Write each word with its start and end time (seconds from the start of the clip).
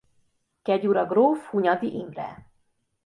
Kegyura 0.63 1.05
gróf 1.11 1.45
Hunyady 1.49 1.87
Imre. 2.01 2.29